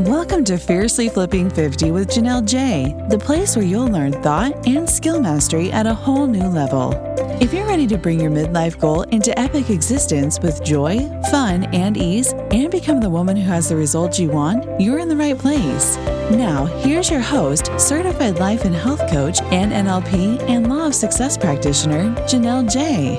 Welcome 0.00 0.44
to 0.44 0.58
Fiercely 0.58 1.08
Flipping 1.08 1.48
50 1.48 1.90
with 1.90 2.10
Janelle 2.10 2.44
J, 2.44 2.94
the 3.08 3.18
place 3.18 3.56
where 3.56 3.64
you'll 3.64 3.86
learn 3.86 4.12
thought 4.22 4.66
and 4.66 4.86
skill 4.86 5.22
mastery 5.22 5.72
at 5.72 5.86
a 5.86 5.94
whole 5.94 6.26
new 6.26 6.46
level. 6.46 6.92
If 7.40 7.54
you're 7.54 7.66
ready 7.66 7.86
to 7.86 7.96
bring 7.96 8.20
your 8.20 8.30
midlife 8.30 8.78
goal 8.78 9.04
into 9.04 9.36
epic 9.38 9.70
existence 9.70 10.38
with 10.38 10.62
joy, 10.62 10.98
fun, 11.30 11.64
and 11.74 11.96
ease, 11.96 12.34
and 12.50 12.70
become 12.70 13.00
the 13.00 13.08
woman 13.08 13.38
who 13.38 13.44
has 13.44 13.70
the 13.70 13.76
results 13.76 14.20
you 14.20 14.28
want, 14.28 14.66
you're 14.78 14.98
in 14.98 15.08
the 15.08 15.16
right 15.16 15.38
place. 15.38 15.96
Now, 16.30 16.66
here's 16.66 17.08
your 17.08 17.20
host, 17.20 17.70
certified 17.78 18.38
life 18.38 18.66
and 18.66 18.74
health 18.74 19.10
coach, 19.10 19.40
and 19.44 19.72
NLP 19.72 20.42
and 20.42 20.68
Law 20.68 20.88
of 20.88 20.94
Success 20.94 21.38
practitioner, 21.38 22.14
Janelle 22.26 22.70
J. 22.70 23.16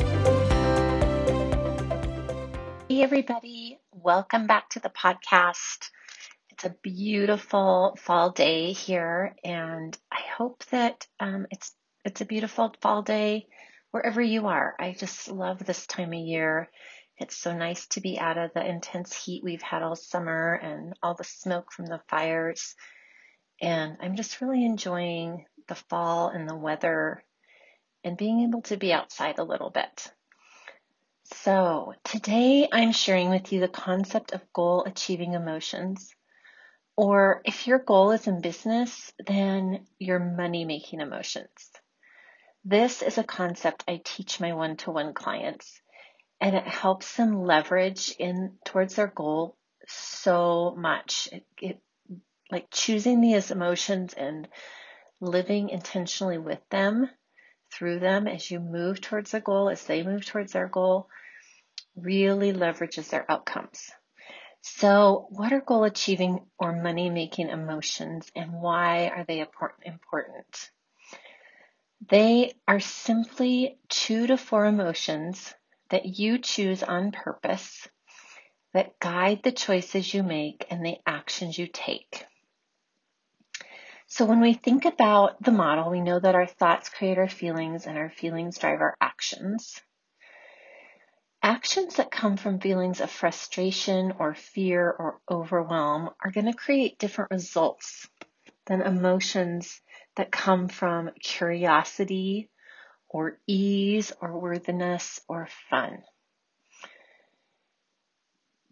Hey, 2.87 3.01
everybody. 3.01 3.79
Welcome 3.91 4.45
back 4.45 4.69
to 4.69 4.79
the 4.79 4.89
podcast. 4.89 5.89
It's 6.57 6.65
a 6.65 6.75
beautiful 6.81 7.95
fall 8.01 8.31
day 8.31 8.71
here, 8.71 9.35
and 9.43 9.95
I 10.11 10.21
hope 10.37 10.65
that 10.71 11.05
um, 11.19 11.45
it's 11.51 11.75
it's 12.03 12.21
a 12.21 12.25
beautiful 12.25 12.73
fall 12.81 13.03
day 13.03 13.45
wherever 13.91 14.19
you 14.19 14.47
are. 14.47 14.75
I 14.79 14.93
just 14.93 15.27
love 15.27 15.63
this 15.63 15.85
time 15.85 16.13
of 16.13 16.19
year. 16.19 16.71
It's 17.19 17.37
so 17.37 17.55
nice 17.55 17.85
to 17.89 18.01
be 18.01 18.17
out 18.17 18.39
of 18.39 18.55
the 18.55 18.67
intense 18.67 19.13
heat 19.13 19.43
we've 19.43 19.61
had 19.61 19.83
all 19.83 19.95
summer 19.95 20.55
and 20.55 20.95
all 21.03 21.13
the 21.13 21.23
smoke 21.23 21.71
from 21.71 21.85
the 21.85 22.01
fires. 22.09 22.73
And 23.61 23.97
I'm 24.01 24.15
just 24.15 24.41
really 24.41 24.65
enjoying 24.65 25.45
the 25.67 25.75
fall 25.75 26.29
and 26.29 26.49
the 26.49 26.55
weather 26.55 27.23
and 28.03 28.17
being 28.17 28.41
able 28.41 28.63
to 28.63 28.77
be 28.77 28.91
outside 28.91 29.37
a 29.37 29.43
little 29.43 29.69
bit. 29.69 30.11
So, 31.33 31.93
today 32.03 32.67
I'm 32.71 32.93
sharing 32.93 33.29
with 33.29 33.51
you 33.51 33.59
the 33.59 33.67
concept 33.67 34.31
of 34.31 34.51
goal 34.53 34.85
achieving 34.85 35.33
emotions. 35.33 36.15
Or 36.97 37.41
if 37.45 37.67
your 37.67 37.77
goal 37.77 38.11
is 38.11 38.27
in 38.27 38.41
business, 38.41 39.13
then 39.25 39.85
your 39.99 40.19
money 40.19 40.65
making 40.65 40.99
emotions. 40.99 41.71
This 42.65 43.03
is 43.03 43.17
a 43.17 43.23
concept 43.23 43.83
I 43.87 44.01
teach 44.03 44.39
my 44.39 44.53
one 44.53 44.77
to 44.77 44.91
one 44.91 45.13
clients 45.13 45.79
and 46.41 46.55
it 46.55 46.67
helps 46.67 47.15
them 47.15 47.43
leverage 47.43 48.15
in 48.17 48.57
towards 48.65 48.95
their 48.95 49.07
goal 49.07 49.55
so 49.87 50.75
much. 50.77 51.29
It, 51.31 51.45
it, 51.61 51.79
like 52.51 52.67
choosing 52.71 53.21
these 53.21 53.51
emotions 53.51 54.13
and 54.13 54.47
living 55.21 55.69
intentionally 55.69 56.37
with 56.37 56.59
them 56.69 57.09
through 57.71 57.99
them 57.99 58.27
as 58.27 58.49
you 58.49 58.59
move 58.59 59.01
towards 59.01 59.33
a 59.33 59.39
goal, 59.39 59.69
as 59.69 59.83
they 59.83 60.03
move 60.03 60.25
towards 60.25 60.53
their 60.53 60.67
goal, 60.67 61.09
really 61.95 62.53
leverages 62.53 63.09
their 63.09 63.29
outcomes. 63.29 63.91
So, 64.75 65.27
what 65.29 65.53
are 65.53 65.61
goal 65.61 65.85
achieving 65.85 66.45
or 66.59 66.71
money 66.71 67.09
making 67.09 67.49
emotions 67.49 68.29
and 68.35 68.61
why 68.61 69.07
are 69.07 69.23
they 69.23 69.43
important? 69.83 70.71
They 72.07 72.53
are 72.67 72.79
simply 72.79 73.79
two 73.87 74.27
to 74.27 74.37
four 74.37 74.65
emotions 74.65 75.55
that 75.89 76.05
you 76.05 76.37
choose 76.37 76.83
on 76.83 77.11
purpose 77.11 77.87
that 78.73 78.99
guide 78.99 79.41
the 79.41 79.51
choices 79.51 80.13
you 80.13 80.21
make 80.21 80.67
and 80.69 80.85
the 80.85 80.97
actions 81.07 81.57
you 81.57 81.67
take. 81.67 82.25
So, 84.05 84.25
when 84.25 84.41
we 84.41 84.53
think 84.53 84.85
about 84.85 85.41
the 85.41 85.51
model, 85.51 85.89
we 85.89 86.01
know 86.01 86.19
that 86.19 86.35
our 86.35 86.45
thoughts 86.45 86.89
create 86.89 87.17
our 87.17 87.29
feelings 87.29 87.87
and 87.87 87.97
our 87.97 88.09
feelings 88.09 88.59
drive 88.59 88.81
our 88.81 88.95
actions. 89.01 89.81
Actions 91.43 91.95
that 91.95 92.11
come 92.11 92.35
from 92.37 92.59
feelings 92.59 92.99
of 92.99 93.11
frustration 93.11 94.13
or 94.19 94.33
fear 94.33 94.89
or 94.89 95.21
overwhelm 95.29 96.09
are 96.23 96.31
going 96.31 96.47
to 96.47 96.53
create 96.53 96.99
different 96.99 97.31
results 97.31 98.07
than 98.65 98.81
emotions 98.81 99.81
that 100.15 100.31
come 100.31 100.67
from 100.67 101.11
curiosity 101.21 102.49
or 103.09 103.39
ease 103.47 104.11
or 104.19 104.39
worthiness 104.39 105.21
or 105.27 105.47
fun. 105.69 106.03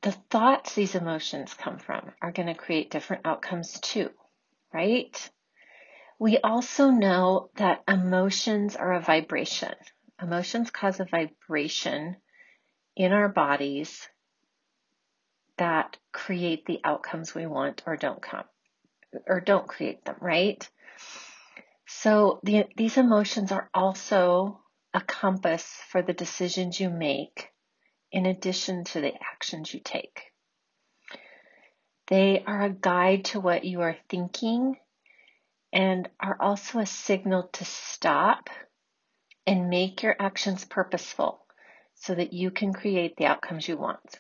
The 0.02 0.12
thoughts 0.12 0.76
these 0.76 0.96
emotions 0.96 1.54
come 1.54 1.80
from 1.80 2.12
are 2.22 2.32
going 2.32 2.48
to 2.48 2.54
create 2.54 2.92
different 2.92 3.26
outcomes 3.26 3.80
too, 3.80 4.10
right? 4.74 5.30
We 6.20 6.38
also 6.38 6.92
know 6.92 7.50
that 7.56 7.84
emotions 7.88 8.76
are 8.76 8.94
a 8.94 9.02
vibration. 9.02 9.74
Emotions 10.22 10.72
cause 10.72 11.00
a 11.00 11.06
vibration 11.06 12.18
in 12.96 13.12
our 13.12 13.30
bodies 13.30 14.08
that 15.58 15.98
create 16.12 16.66
the 16.66 16.80
outcomes 16.84 17.34
we 17.34 17.46
want 17.46 17.84
or 17.86 17.96
don't 17.96 18.22
come 18.22 18.46
or 19.28 19.40
don't 19.40 19.68
create 19.68 20.04
them, 20.06 20.16
right? 20.20 20.70
So 21.88 22.40
the, 22.44 22.66
these 22.76 22.98
emotions 22.98 23.52
are 23.52 23.70
also 23.74 24.62
a 24.94 25.02
compass 25.02 25.64
for 25.90 26.02
the 26.02 26.14
decisions 26.14 26.80
you 26.80 26.90
make 26.90 27.50
in 28.12 28.26
addition 28.26 28.84
to 28.86 29.02
the 29.02 29.14
actions 29.14 29.74
you 29.74 29.80
take. 29.84 30.24
They 32.08 32.44
are 32.46 32.62
a 32.62 32.70
guide 32.70 33.26
to 33.26 33.40
what 33.40 33.66
you 33.66 33.82
are 33.82 33.98
thinking 34.10 34.78
and 35.74 36.10
are 36.20 36.38
also 36.40 36.80
a 36.80 36.86
signal 36.86 37.50
to 37.54 37.66
stop 37.66 38.50
and 39.48 39.70
make 39.70 40.04
your 40.04 40.16
actions 40.20 40.66
purposeful 40.66 41.45
so 41.96 42.14
that 42.16 42.34
you 42.34 42.52
can 42.52 42.74
create 42.74 43.16
the 43.18 43.26
outcomes 43.26 43.68
you 43.68 43.78
want. 43.78 44.20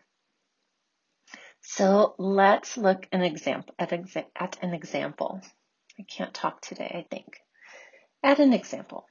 So 1.61 2.15
let's 2.17 2.77
look 2.77 3.07
an 3.11 3.21
example 3.21 3.73
at, 3.79 3.89
exa- 3.89 4.25
at 4.35 4.57
an 4.61 4.73
example. 4.73 5.41
I 5.99 6.03
can't 6.03 6.33
talk 6.33 6.61
today, 6.61 6.91
I 6.93 7.05
think. 7.13 7.37
At 8.23 8.39
an 8.39 8.53
example. 8.53 9.05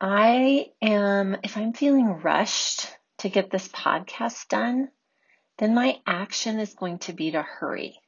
I 0.00 0.66
am, 0.80 1.36
if 1.42 1.56
I'm 1.56 1.72
feeling 1.72 2.20
rushed 2.22 2.86
to 3.18 3.28
get 3.28 3.50
this 3.50 3.68
podcast 3.68 4.48
done, 4.48 4.88
then 5.58 5.74
my 5.74 5.98
action 6.06 6.60
is 6.60 6.74
going 6.74 6.98
to 7.00 7.12
be 7.12 7.32
to 7.32 7.42
hurry. 7.42 8.00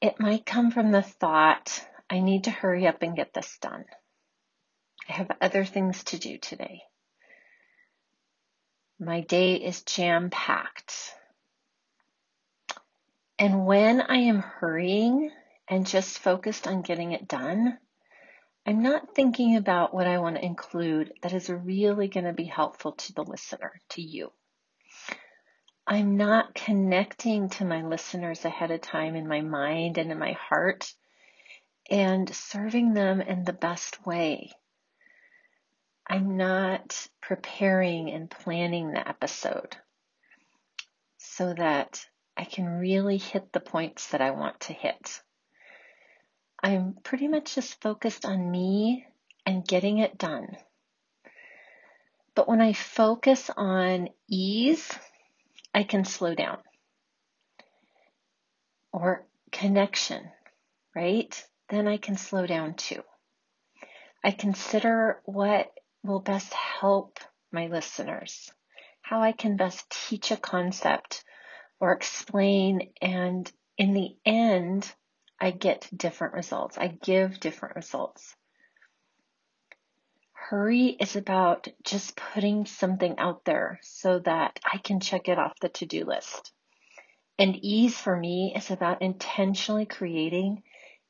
It 0.00 0.20
might 0.20 0.46
come 0.46 0.70
from 0.70 0.90
the 0.90 1.02
thought, 1.02 1.84
I 2.10 2.20
need 2.20 2.44
to 2.44 2.50
hurry 2.50 2.86
up 2.86 3.02
and 3.02 3.16
get 3.16 3.34
this 3.34 3.58
done. 3.60 3.84
I 5.08 5.12
have 5.12 5.30
other 5.40 5.64
things 5.64 6.04
to 6.04 6.18
do 6.18 6.38
today. 6.38 6.82
My 9.00 9.20
day 9.20 9.54
is 9.54 9.82
jam 9.82 10.28
packed. 10.30 11.14
And 13.38 13.64
when 13.64 14.00
I 14.00 14.16
am 14.16 14.40
hurrying 14.40 15.30
and 15.68 15.86
just 15.86 16.18
focused 16.18 16.66
on 16.66 16.82
getting 16.82 17.12
it 17.12 17.28
done, 17.28 17.78
I'm 18.66 18.82
not 18.82 19.14
thinking 19.14 19.56
about 19.56 19.94
what 19.94 20.08
I 20.08 20.18
want 20.18 20.36
to 20.36 20.44
include 20.44 21.12
that 21.22 21.32
is 21.32 21.48
really 21.48 22.08
going 22.08 22.26
to 22.26 22.32
be 22.32 22.44
helpful 22.44 22.92
to 22.92 23.12
the 23.12 23.22
listener, 23.22 23.80
to 23.90 24.02
you. 24.02 24.32
I'm 25.86 26.16
not 26.16 26.54
connecting 26.54 27.48
to 27.50 27.64
my 27.64 27.82
listeners 27.82 28.44
ahead 28.44 28.72
of 28.72 28.80
time 28.80 29.14
in 29.14 29.28
my 29.28 29.42
mind 29.42 29.96
and 29.96 30.10
in 30.10 30.18
my 30.18 30.32
heart 30.32 30.92
and 31.88 32.28
serving 32.34 32.94
them 32.94 33.20
in 33.20 33.44
the 33.44 33.52
best 33.52 34.04
way. 34.04 34.50
I'm 36.10 36.38
not 36.38 37.06
preparing 37.20 38.10
and 38.10 38.30
planning 38.30 38.92
the 38.92 39.06
episode 39.06 39.76
so 41.18 41.52
that 41.52 42.06
I 42.34 42.44
can 42.44 42.64
really 42.64 43.18
hit 43.18 43.52
the 43.52 43.60
points 43.60 44.08
that 44.08 44.22
I 44.22 44.30
want 44.30 44.60
to 44.60 44.72
hit. 44.72 45.20
I'm 46.62 46.94
pretty 47.02 47.28
much 47.28 47.54
just 47.54 47.80
focused 47.82 48.24
on 48.24 48.50
me 48.50 49.06
and 49.44 49.66
getting 49.66 49.98
it 49.98 50.16
done. 50.16 50.56
But 52.34 52.48
when 52.48 52.62
I 52.62 52.72
focus 52.72 53.50
on 53.54 54.08
ease, 54.28 54.90
I 55.74 55.82
can 55.82 56.06
slow 56.06 56.34
down. 56.34 56.58
Or 58.92 59.26
connection, 59.52 60.30
right? 60.96 61.44
Then 61.68 61.86
I 61.86 61.98
can 61.98 62.16
slow 62.16 62.46
down 62.46 62.74
too. 62.74 63.02
I 64.24 64.30
consider 64.30 65.20
what 65.24 65.70
will 66.02 66.20
best 66.20 66.52
help 66.54 67.18
my 67.52 67.66
listeners, 67.66 68.50
how 69.02 69.20
I 69.20 69.32
can 69.32 69.56
best 69.56 69.90
teach 70.08 70.30
a 70.30 70.36
concept 70.36 71.24
or 71.80 71.92
explain. 71.92 72.90
And 73.00 73.50
in 73.76 73.94
the 73.94 74.16
end, 74.24 74.92
I 75.40 75.50
get 75.50 75.88
different 75.94 76.34
results. 76.34 76.78
I 76.78 76.88
give 76.88 77.40
different 77.40 77.76
results. 77.76 78.34
Hurry 80.32 80.86
is 80.86 81.14
about 81.16 81.68
just 81.82 82.16
putting 82.16 82.64
something 82.64 83.18
out 83.18 83.44
there 83.44 83.78
so 83.82 84.18
that 84.20 84.58
I 84.64 84.78
can 84.78 85.00
check 85.00 85.28
it 85.28 85.38
off 85.38 85.60
the 85.60 85.68
to 85.68 85.86
do 85.86 86.04
list. 86.04 86.52
And 87.38 87.56
ease 87.56 87.96
for 87.96 88.16
me 88.16 88.54
is 88.56 88.70
about 88.70 89.02
intentionally 89.02 89.84
creating 89.84 90.62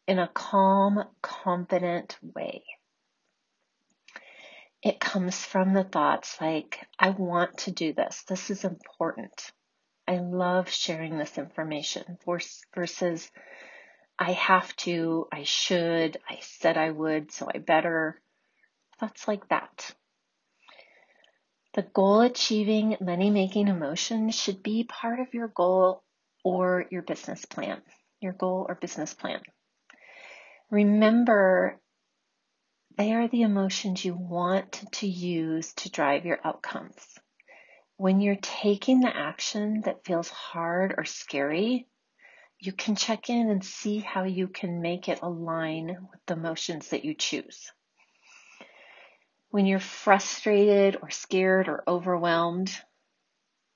in 0.07 0.19
a 0.19 0.29
calm, 0.29 1.05
confident 1.23 2.19
way 2.23 2.65
it 4.83 5.01
comes 5.01 5.45
from 5.45 5.73
the 5.73 5.85
thoughts 5.85 6.39
like, 6.41 6.87
I 6.99 7.11
want 7.11 7.59
to 7.59 7.71
do 7.71 7.93
this. 7.93 8.23
This 8.29 8.51
is 8.51 8.65
important. 8.65 9.53
I 10.07 10.19
love 10.19 10.71
sharing 10.71 11.19
this 11.19 11.37
information 11.37 12.19
versus 12.75 13.31
I 14.19 14.33
have 14.33 14.75
to, 14.77 15.27
I 15.33 15.43
should, 15.43 16.17
I 16.29 16.39
said 16.41 16.77
I 16.77 16.91
would, 16.91 17.33
so 17.33 17.49
I 17.53 17.59
better. 17.59 18.21
Thoughts 19.01 19.29
like 19.29 19.49
that. 19.49 19.95
The 21.75 21.83
goal 21.83 22.23
achieving 22.23 22.97
money 23.01 23.31
making 23.31 23.69
emotion 23.69 24.31
should 24.31 24.63
be 24.63 24.85
part 24.85 25.21
of 25.21 25.35
your 25.35 25.49
goal 25.49 26.03
or 26.43 26.87
your 26.91 27.03
business 27.03 27.45
plan, 27.45 27.83
your 28.21 28.33
goal 28.33 28.67
or 28.69 28.75
business 28.75 29.13
plan. 29.15 29.41
Remember, 30.71 31.79
they 32.99 33.13
are 33.13 33.29
the 33.29 33.43
emotions 33.43 34.05
you 34.05 34.13
want 34.15 34.83
to 34.91 35.07
use 35.07 35.73
to 35.75 35.91
drive 35.91 36.27
your 36.27 36.41
outcomes. 36.43 36.97
When 37.97 38.21
you're 38.21 38.37
taking 38.43 39.01
the 39.01 39.17
action 39.17 39.83
that 39.83 40.05
feels 40.05 40.29
hard 40.29 40.97
or 40.99 41.05
scary, 41.05 41.87
you 42.59 42.73
can 42.73 42.97
check 42.97 43.31
in 43.31 43.51
and 43.51 43.65
see 43.65 43.99
how 43.99 44.25
you 44.25 44.49
can 44.49 44.83
make 44.83 45.09
it 45.09 45.21
align 45.23 45.87
with 46.11 46.21
the 46.27 46.35
emotions 46.35 46.89
that 46.89 47.05
you 47.05 47.15
choose. 47.15 47.71
When 49.51 49.65
you're 49.65 49.79
frustrated 49.79 50.99
or 51.01 51.11
scared 51.11 51.69
or 51.69 51.85
overwhelmed, 51.87 52.77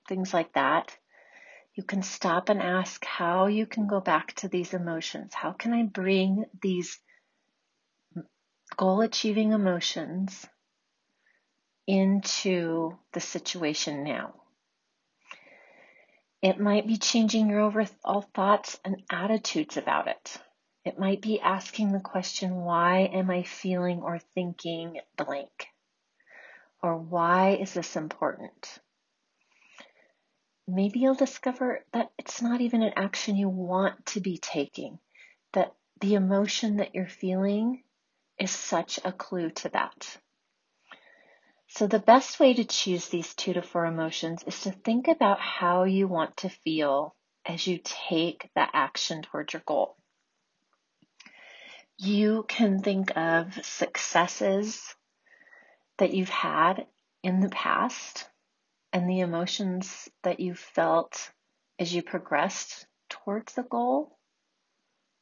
things 0.08 0.34
like 0.34 0.52
that, 0.54 0.96
you 1.74 1.84
can 1.84 2.02
stop 2.02 2.48
and 2.48 2.60
ask 2.60 3.04
how 3.04 3.46
you 3.46 3.66
can 3.66 3.86
go 3.86 4.00
back 4.00 4.34
to 4.34 4.48
these 4.48 4.74
emotions. 4.74 5.32
How 5.32 5.52
can 5.52 5.72
I 5.72 5.84
bring 5.84 6.44
these 6.60 6.98
goal 8.76 9.00
achieving 9.00 9.52
emotions 9.52 10.46
into 11.86 12.96
the 13.12 13.20
situation 13.20 14.04
now? 14.04 14.34
It 16.42 16.58
might 16.58 16.86
be 16.86 16.96
changing 16.96 17.48
your 17.48 17.60
overall 17.60 18.22
thoughts 18.34 18.80
and 18.84 19.02
attitudes 19.10 19.76
about 19.76 20.08
it. 20.08 20.36
It 20.84 20.98
might 20.98 21.22
be 21.22 21.40
asking 21.40 21.92
the 21.92 22.00
question, 22.00 22.56
why 22.56 23.02
am 23.12 23.30
I 23.30 23.44
feeling 23.44 24.00
or 24.00 24.18
thinking 24.18 25.00
blank? 25.16 25.68
Or 26.82 26.96
why 26.96 27.50
is 27.50 27.74
this 27.74 27.94
important? 27.94 28.80
Maybe 30.66 30.98
you'll 30.98 31.14
discover 31.14 31.84
that 31.92 32.10
it's 32.18 32.42
not 32.42 32.60
even 32.60 32.82
an 32.82 32.94
action 32.96 33.36
you 33.36 33.48
want 33.48 34.06
to 34.06 34.20
be 34.20 34.38
taking, 34.38 34.98
that 35.52 35.74
the 36.00 36.14
emotion 36.14 36.78
that 36.78 36.94
you're 36.94 37.06
feeling 37.06 37.84
is 38.38 38.50
such 38.50 38.98
a 39.04 39.12
clue 39.12 39.50
to 39.50 39.68
that. 39.70 40.18
So, 41.68 41.86
the 41.86 41.98
best 41.98 42.38
way 42.38 42.52
to 42.54 42.64
choose 42.64 43.08
these 43.08 43.34
two 43.34 43.54
to 43.54 43.62
four 43.62 43.86
emotions 43.86 44.42
is 44.46 44.60
to 44.62 44.72
think 44.72 45.08
about 45.08 45.40
how 45.40 45.84
you 45.84 46.06
want 46.06 46.36
to 46.38 46.50
feel 46.50 47.16
as 47.46 47.66
you 47.66 47.80
take 47.82 48.50
that 48.54 48.70
action 48.74 49.22
towards 49.22 49.54
your 49.54 49.62
goal. 49.64 49.96
You 51.96 52.44
can 52.48 52.82
think 52.82 53.16
of 53.16 53.54
successes 53.64 54.94
that 55.98 56.12
you've 56.12 56.28
had 56.28 56.86
in 57.22 57.40
the 57.40 57.48
past 57.48 58.28
and 58.92 59.08
the 59.08 59.20
emotions 59.20 60.08
that 60.22 60.40
you 60.40 60.54
felt 60.54 61.30
as 61.78 61.94
you 61.94 62.02
progressed 62.02 62.86
towards 63.08 63.54
the 63.54 63.62
goal. 63.62 64.18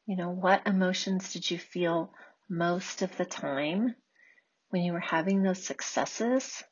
You 0.06 0.16
know, 0.16 0.30
what 0.30 0.66
emotions 0.66 1.32
did 1.32 1.50
you 1.50 1.58
feel 1.58 2.12
most 2.50 3.00
of 3.02 3.16
the 3.16 3.24
time 3.24 3.94
when 4.70 4.82
you 4.82 4.92
were 4.92 5.00
having 5.00 5.42
those 5.42 5.64
successes 5.64 6.62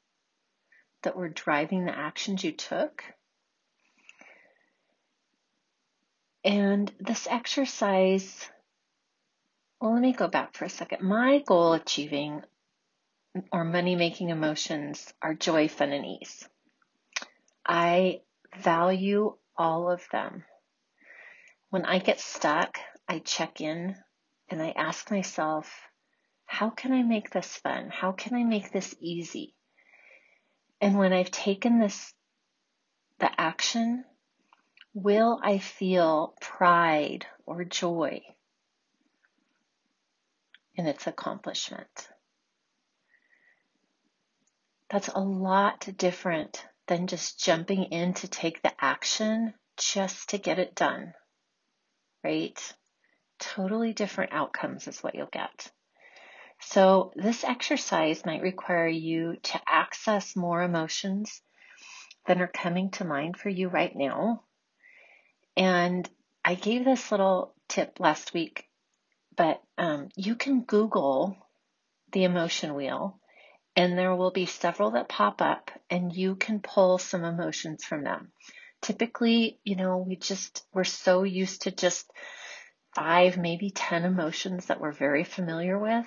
that 1.02 1.16
were 1.16 1.28
driving 1.28 1.84
the 1.84 1.96
actions 1.96 2.42
you 2.42 2.52
took. 2.52 3.04
And 6.44 6.92
this 6.98 7.28
exercise, 7.30 8.48
well, 9.80 9.92
let 9.92 10.02
me 10.02 10.12
go 10.12 10.26
back 10.26 10.54
for 10.54 10.64
a 10.64 10.70
second. 10.70 11.02
My 11.02 11.38
goal 11.38 11.74
achieving 11.74 12.42
or 13.52 13.64
money 13.64 13.94
making 13.94 14.30
emotions 14.30 15.12
are 15.22 15.34
joy, 15.34 15.68
fun, 15.68 15.92
and 15.92 16.04
ease. 16.04 16.48
I 17.64 18.22
value 18.56 19.36
all 19.56 19.90
of 19.90 20.02
them. 20.10 20.44
When 21.70 21.84
I 21.84 21.98
get 21.98 22.18
stuck, 22.18 22.78
I 23.06 23.20
check 23.20 23.60
in 23.60 23.96
and 24.50 24.62
I 24.62 24.70
ask 24.70 25.10
myself, 25.10 25.70
how 26.46 26.70
can 26.70 26.92
I 26.92 27.02
make 27.02 27.30
this 27.30 27.56
fun? 27.56 27.90
How 27.90 28.12
can 28.12 28.34
I 28.34 28.44
make 28.44 28.72
this 28.72 28.94
easy? 29.00 29.54
And 30.80 30.98
when 30.98 31.12
I've 31.12 31.30
taken 31.30 31.78
this, 31.78 32.14
the 33.18 33.30
action, 33.38 34.04
will 34.94 35.40
I 35.42 35.58
feel 35.58 36.34
pride 36.40 37.26
or 37.44 37.64
joy 37.64 38.22
in 40.74 40.86
its 40.86 41.06
accomplishment? 41.06 42.08
That's 44.88 45.08
a 45.08 45.20
lot 45.20 45.86
different 45.98 46.64
than 46.86 47.08
just 47.08 47.38
jumping 47.38 47.84
in 47.84 48.14
to 48.14 48.28
take 48.28 48.62
the 48.62 48.72
action 48.82 49.52
just 49.76 50.30
to 50.30 50.38
get 50.38 50.58
it 50.58 50.74
done, 50.74 51.12
right? 52.24 52.74
Totally 53.38 53.92
different 53.92 54.32
outcomes 54.32 54.88
is 54.88 55.02
what 55.02 55.14
you'll 55.14 55.26
get. 55.26 55.70
So, 56.60 57.12
this 57.14 57.44
exercise 57.44 58.26
might 58.26 58.42
require 58.42 58.88
you 58.88 59.36
to 59.44 59.60
access 59.66 60.34
more 60.34 60.62
emotions 60.62 61.40
than 62.26 62.40
are 62.40 62.48
coming 62.48 62.90
to 62.92 63.04
mind 63.04 63.36
for 63.36 63.48
you 63.48 63.68
right 63.68 63.94
now. 63.94 64.42
And 65.56 66.08
I 66.44 66.54
gave 66.54 66.84
this 66.84 67.10
little 67.10 67.54
tip 67.68 68.00
last 68.00 68.34
week, 68.34 68.68
but 69.36 69.62
um, 69.76 70.08
you 70.16 70.34
can 70.34 70.62
Google 70.62 71.36
the 72.12 72.24
emotion 72.24 72.74
wheel, 72.74 73.18
and 73.76 73.96
there 73.96 74.14
will 74.14 74.30
be 74.30 74.46
several 74.46 74.92
that 74.92 75.08
pop 75.08 75.40
up, 75.40 75.70
and 75.90 76.12
you 76.12 76.36
can 76.36 76.60
pull 76.60 76.98
some 76.98 77.24
emotions 77.24 77.84
from 77.84 78.02
them. 78.02 78.32
Typically, 78.82 79.58
you 79.64 79.76
know, 79.76 79.98
we 79.98 80.16
just, 80.16 80.64
we're 80.72 80.84
so 80.84 81.22
used 81.22 81.62
to 81.62 81.70
just 81.70 82.10
five, 82.98 83.36
maybe 83.36 83.70
10 83.70 84.04
emotions 84.04 84.66
that 84.66 84.80
we're 84.80 84.92
very 84.92 85.24
familiar 85.24 85.78
with 85.78 86.06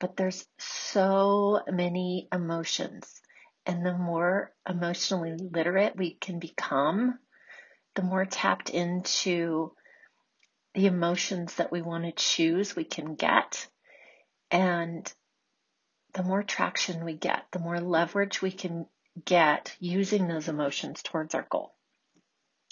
but 0.00 0.16
there's 0.16 0.46
so 0.58 1.60
many 1.70 2.28
emotions. 2.32 3.20
And 3.66 3.84
the 3.84 3.96
more 3.96 4.52
emotionally 4.68 5.36
literate 5.36 5.96
we 5.96 6.14
can 6.14 6.38
become, 6.38 7.18
the 7.94 8.02
more 8.02 8.24
tapped 8.24 8.70
into 8.70 9.72
the 10.74 10.86
emotions 10.86 11.56
that 11.56 11.72
we 11.72 11.82
want 11.82 12.04
to 12.04 12.12
choose 12.12 12.76
we 12.76 12.84
can 12.84 13.14
get. 13.14 13.66
And 14.50 15.12
the 16.14 16.22
more 16.22 16.42
traction 16.42 17.04
we 17.04 17.14
get, 17.14 17.44
the 17.50 17.58
more 17.58 17.80
leverage 17.80 18.40
we 18.40 18.52
can 18.52 18.86
get 19.24 19.76
using 19.80 20.28
those 20.28 20.48
emotions 20.48 21.02
towards 21.02 21.34
our 21.34 21.46
goal. 21.50 21.74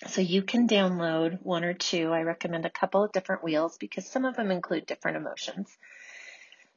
So 0.05 0.21
you 0.21 0.43
can 0.43 0.69
download 0.69 1.43
one 1.43 1.65
or 1.65 1.73
two. 1.73 2.13
I 2.13 2.23
recommend 2.23 2.67
a 2.67 2.71
couple 2.71 3.03
of 3.03 3.13
different 3.13 3.43
wheels 3.43 3.79
because 3.79 4.07
some 4.07 4.27
of 4.27 4.37
them 4.37 4.51
include 4.51 4.85
different 4.85 5.17
emotions. 5.17 5.75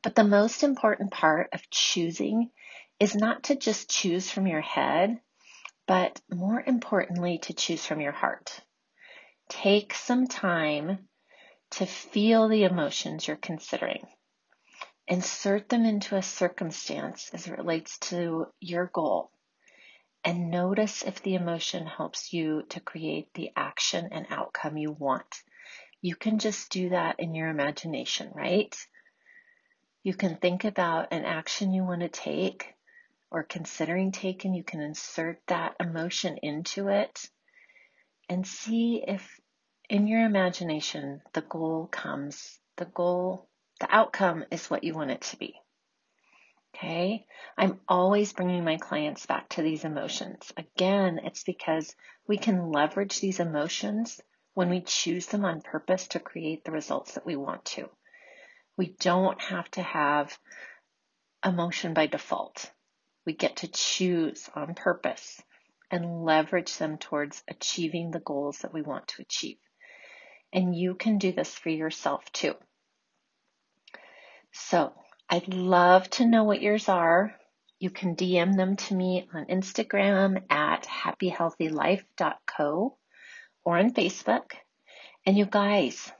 But 0.01 0.15
the 0.15 0.23
most 0.23 0.63
important 0.63 1.11
part 1.11 1.49
of 1.51 1.69
choosing 1.69 2.49
is 2.99 3.15
not 3.15 3.43
to 3.43 3.55
just 3.55 3.89
choose 3.89 4.31
from 4.31 4.47
your 4.47 4.61
head, 4.61 5.19
but 5.85 6.21
more 6.31 6.63
importantly, 6.65 7.39
to 7.39 7.53
choose 7.53 7.85
from 7.85 7.99
your 7.99 8.13
heart. 8.13 8.61
Take 9.49 9.93
some 9.93 10.27
time 10.27 11.09
to 11.71 11.85
feel 11.85 12.47
the 12.47 12.63
emotions 12.63 13.27
you're 13.27 13.35
considering. 13.35 14.07
Insert 15.07 15.67
them 15.67 15.83
into 15.83 16.15
a 16.15 16.21
circumstance 16.21 17.29
as 17.33 17.47
it 17.47 17.57
relates 17.57 17.97
to 17.99 18.47
your 18.61 18.89
goal 18.93 19.31
and 20.29 20.51
notice 20.51 21.01
if 21.01 21.23
the 21.23 21.33
emotion 21.33 21.87
helps 21.87 22.31
you 22.31 22.61
to 22.69 22.79
create 22.79 23.33
the 23.33 23.49
action 23.55 24.09
and 24.11 24.27
outcome 24.29 24.77
you 24.77 24.91
want. 24.91 25.41
You 26.01 26.15
can 26.15 26.37
just 26.37 26.69
do 26.69 26.89
that 26.89 27.19
in 27.19 27.33
your 27.33 27.49
imagination, 27.49 28.29
right? 28.35 28.75
You 30.03 30.13
can 30.13 30.35
think 30.35 30.65
about 30.65 31.07
an 31.11 31.25
action 31.25 31.73
you 31.73 31.83
want 31.83 32.01
to 32.01 32.09
take 32.09 32.75
or 33.31 33.41
considering 33.41 34.11
taking. 34.11 34.53
You 34.53 34.63
can 34.63 34.81
insert 34.81 35.41
that 35.47 35.75
emotion 35.79 36.37
into 36.43 36.89
it 36.89 37.27
and 38.29 38.45
see 38.45 39.03
if 39.07 39.27
in 39.89 40.05
your 40.05 40.23
imagination 40.23 41.23
the 41.33 41.41
goal 41.41 41.87
comes, 41.87 42.59
the 42.75 42.85
goal, 42.85 43.49
the 43.79 43.87
outcome 43.89 44.45
is 44.51 44.69
what 44.69 44.83
you 44.83 44.93
want 44.93 45.09
it 45.09 45.21
to 45.21 45.37
be. 45.37 45.55
Okay. 46.75 47.25
I'm 47.57 47.79
always 47.87 48.33
bringing 48.33 48.63
my 48.63 48.77
clients 48.77 49.25
back 49.25 49.49
to 49.49 49.61
these 49.61 49.83
emotions. 49.83 50.53
Again, 50.55 51.19
it's 51.23 51.43
because 51.43 51.95
we 52.27 52.37
can 52.37 52.71
leverage 52.71 53.19
these 53.19 53.39
emotions 53.39 54.21
when 54.53 54.69
we 54.69 54.81
choose 54.81 55.25
them 55.25 55.45
on 55.45 55.61
purpose 55.61 56.07
to 56.09 56.19
create 56.19 56.63
the 56.63 56.71
results 56.71 57.13
that 57.13 57.25
we 57.25 57.35
want 57.35 57.65
to. 57.65 57.89
We 58.77 58.95
don't 58.99 59.41
have 59.41 59.69
to 59.71 59.81
have 59.81 60.37
emotion 61.45 61.93
by 61.93 62.07
default. 62.07 62.71
We 63.25 63.33
get 63.33 63.57
to 63.57 63.67
choose 63.67 64.49
on 64.55 64.73
purpose 64.73 65.41
and 65.91 66.23
leverage 66.23 66.77
them 66.77 66.97
towards 66.97 67.43
achieving 67.47 68.11
the 68.11 68.19
goals 68.19 68.59
that 68.59 68.73
we 68.73 68.81
want 68.81 69.07
to 69.09 69.21
achieve. 69.21 69.57
And 70.53 70.75
you 70.75 70.95
can 70.95 71.17
do 71.17 71.31
this 71.31 71.53
for 71.53 71.69
yourself 71.69 72.31
too. 72.31 72.55
So 74.51 74.93
I'd 75.31 75.53
love 75.53 76.09
to 76.11 76.25
know 76.25 76.43
what 76.43 76.59
yours 76.59 76.89
are. 76.89 77.35
You 77.77 77.91
can 77.91 78.15
DM 78.15 78.57
them 78.57 78.77
to 78.77 78.95
me 78.95 79.29
on 79.31 79.45
Instagram 79.45 80.41
at 80.49 80.85
happyhealthylife.co 80.85 82.97
or 83.63 83.77
on 83.77 83.93
Facebook. 83.93 84.53
And 85.27 85.37
you 85.37 85.45
guys, 85.45 86.11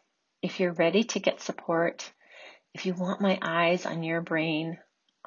if 0.43 0.59
you're 0.59 0.73
ready 0.73 1.05
to 1.05 1.19
get 1.19 1.41
support, 1.41 2.11
if 2.75 2.85
you 2.85 2.93
want 2.93 3.19
my 3.19 3.39
eyes 3.41 3.87
on 3.87 4.03
your 4.03 4.21
brain, 4.21 4.77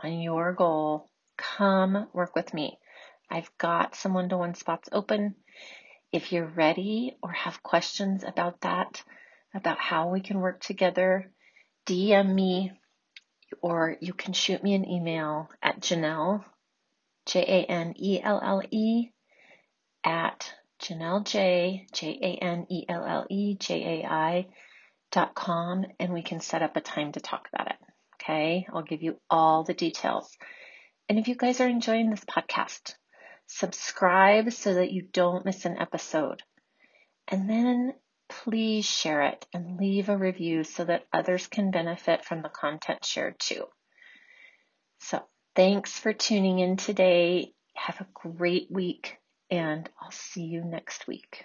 on 0.01 0.21
your 0.21 0.53
goal, 0.53 1.11
come 1.37 2.07
work 2.12 2.37
with 2.37 2.55
me. 2.55 2.79
I've 3.29 3.51
got 3.59 3.97
some 3.97 4.15
one 4.15 4.29
to 4.29 4.37
one 4.37 4.55
spots 4.55 4.89
open. 4.93 5.35
If 6.12 6.31
you're 6.31 6.47
ready 6.47 7.17
or 7.21 7.33
have 7.33 7.65
questions 7.65 8.23
about 8.23 8.61
that, 8.61 9.03
about 9.53 9.79
how 9.79 10.11
we 10.11 10.21
can 10.21 10.39
work 10.39 10.61
together, 10.61 11.33
DM 11.85 12.33
me 12.33 12.71
or 13.61 13.97
you 14.00 14.12
can 14.12 14.32
shoot 14.32 14.62
me 14.62 14.75
an 14.75 14.88
email 14.88 15.50
at 15.62 15.80
Janelle, 15.80 16.44
J 17.26 17.40
A 17.40 17.71
N 17.71 17.94
E 17.97 18.21
L 18.23 18.40
L 18.42 18.62
E, 18.71 19.11
at 20.04 20.52
Janelle 20.80 21.25
J, 21.25 21.87
J 21.92 22.18
A 22.23 22.44
N 22.44 22.66
E 22.71 22.85
L 22.88 23.04
L 23.04 23.26
E 23.30 23.54
J 23.54 24.02
A 24.02 24.06
I 24.09 24.47
dot 25.11 25.35
com, 25.35 25.85
and 26.00 26.12
we 26.12 26.23
can 26.23 26.40
set 26.40 26.62
up 26.62 26.76
a 26.76 26.80
time 26.80 27.12
to 27.12 27.21
talk 27.21 27.49
about 27.52 27.68
it. 27.68 27.76
Okay, 28.21 28.66
I'll 28.73 28.82
give 28.82 29.02
you 29.02 29.16
all 29.28 29.64
the 29.64 29.75
details. 29.75 30.30
And 31.09 31.18
if 31.18 31.28
you 31.28 31.35
guys 31.35 31.61
are 31.61 31.68
enjoying 31.68 32.11
this 32.11 32.25
podcast, 32.25 32.94
subscribe 33.47 34.52
so 34.52 34.75
that 34.75 34.92
you 34.92 35.02
don't 35.02 35.44
miss 35.44 35.64
an 35.64 35.78
episode. 35.78 36.42
And 37.28 37.49
then 37.49 37.94
please 38.45 38.85
share 38.85 39.23
it 39.23 39.47
and 39.53 39.79
leave 39.79 40.09
a 40.09 40.17
review 40.17 40.65
so 40.65 40.85
that 40.85 41.07
others 41.12 41.47
can 41.47 41.71
benefit 41.71 42.25
from 42.25 42.43
the 42.43 42.49
content 42.49 43.05
shared 43.05 43.39
too. 43.39 43.65
So, 45.01 45.23
thanks 45.55 45.93
for 45.99 46.12
tuning 46.12 46.59
in 46.59 46.77
today. 46.77 47.53
Have 47.75 48.01
a 48.01 48.07
great 48.15 48.69
week, 48.71 49.19
and 49.51 49.89
I'll 50.01 50.11
see 50.11 50.45
you 50.45 50.65
next 50.65 51.07
week. 51.07 51.45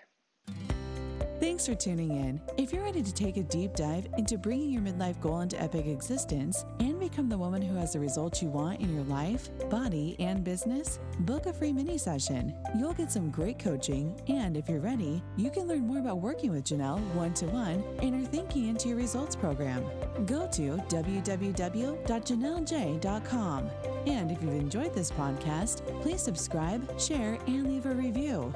Thanks 1.40 1.68
for 1.68 1.76
tuning 1.76 2.10
in. 2.10 2.42
If 2.58 2.74
you're 2.74 2.84
ready 2.84 3.04
to 3.04 3.14
take 3.14 3.38
a 3.38 3.44
deep 3.44 3.76
dive 3.76 4.08
into 4.18 4.40
bringing 4.40 4.72
your 4.72 4.82
midlife 4.82 5.22
goal 5.22 5.42
into 5.42 5.62
epic 5.62 5.86
existence 5.86 6.66
and 6.80 7.00
become 7.00 7.30
the 7.30 7.38
woman 7.38 7.62
who 7.62 7.76
has 7.76 7.94
the 7.94 8.00
results 8.00 8.42
you 8.42 8.50
want 8.50 8.82
in 8.82 8.92
your 8.92 9.04
life, 9.04 9.52
body, 9.70 10.16
and 10.18 10.44
business, 10.44 10.98
book 11.20 11.46
a 11.46 11.54
free 11.54 11.72
mini 11.72 12.00
session. 12.00 12.56
You'll 12.76 12.94
get 12.94 13.12
some 13.12 13.30
great 13.30 13.60
coaching, 13.60 14.20
and 14.28 14.58
if 14.58 14.68
you're 14.68 14.80
ready, 14.80 15.22
you 15.36 15.52
can 15.52 15.68
learn 15.68 15.86
more 15.86 16.00
about 16.00 16.22
working 16.22 16.52
with 16.52 16.64
Janelle 16.64 17.00
one 17.14 17.36
to 17.36 17.46
one 17.46 17.84
in 18.02 18.20
her 18.20 18.26
Thinking 18.26 18.70
into 18.70 18.90
Your 18.90 18.98
Results 18.98 19.36
program. 19.36 19.86
Go 20.26 20.48
to 20.54 20.78
www.janellej.com. 20.90 23.70
And 24.08 24.32
if 24.32 24.42
you've 24.42 24.54
enjoyed 24.54 24.96
this 24.96 25.12
podcast, 25.12 26.02
please 26.02 26.24
subscribe, 26.24 27.00
share, 27.00 27.38
and 27.46 27.68
leave 27.68 27.86
a 27.86 27.94
review. 27.94 28.56